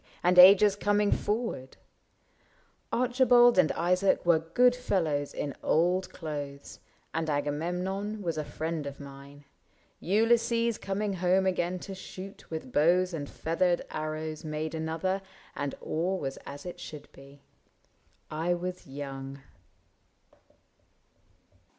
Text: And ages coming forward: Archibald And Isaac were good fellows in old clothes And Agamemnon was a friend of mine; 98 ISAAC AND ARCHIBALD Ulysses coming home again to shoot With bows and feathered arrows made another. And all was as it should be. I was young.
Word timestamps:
And 0.23 0.39
ages 0.39 0.75
coming 0.75 1.11
forward: 1.11 1.77
Archibald 2.91 3.59
And 3.59 3.71
Isaac 3.73 4.25
were 4.25 4.39
good 4.39 4.75
fellows 4.75 5.31
in 5.31 5.53
old 5.61 6.09
clothes 6.11 6.79
And 7.13 7.29
Agamemnon 7.29 8.23
was 8.23 8.35
a 8.35 8.43
friend 8.43 8.87
of 8.87 8.99
mine; 8.99 9.43
98 9.43 9.43
ISAAC 9.43 9.43
AND 9.43 9.43
ARCHIBALD 9.43 10.29
Ulysses 10.31 10.77
coming 10.79 11.13
home 11.13 11.45
again 11.45 11.77
to 11.77 11.93
shoot 11.93 12.49
With 12.49 12.73
bows 12.73 13.13
and 13.13 13.29
feathered 13.29 13.83
arrows 13.91 14.43
made 14.43 14.73
another. 14.73 15.21
And 15.55 15.75
all 15.81 16.17
was 16.17 16.37
as 16.47 16.65
it 16.65 16.79
should 16.79 17.07
be. 17.11 17.43
I 18.31 18.55
was 18.55 18.87
young. 18.87 19.41